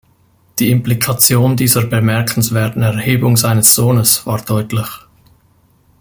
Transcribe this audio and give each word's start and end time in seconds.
Die 0.57 0.71
Implikation 0.71 1.55
dieser 1.55 1.85
bemerkenswerten 1.85 2.81
Erhebung 2.81 3.37
seines 3.37 3.75
Sohnes 3.75 4.25
war 4.25 4.41
deutlich. 4.41 4.87